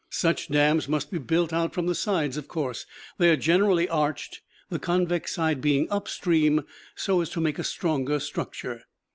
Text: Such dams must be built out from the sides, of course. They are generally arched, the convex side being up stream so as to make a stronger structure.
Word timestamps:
Such 0.09 0.47
dams 0.47 0.89
must 0.89 1.11
be 1.11 1.19
built 1.19 1.53
out 1.53 1.75
from 1.75 1.85
the 1.85 1.93
sides, 1.93 2.35
of 2.35 2.47
course. 2.47 2.87
They 3.19 3.29
are 3.29 3.35
generally 3.35 3.87
arched, 3.87 4.41
the 4.71 4.79
convex 4.79 5.35
side 5.35 5.61
being 5.61 5.87
up 5.91 6.07
stream 6.07 6.63
so 6.95 7.21
as 7.21 7.29
to 7.29 7.39
make 7.39 7.59
a 7.59 7.63
stronger 7.63 8.19
structure. 8.19 8.85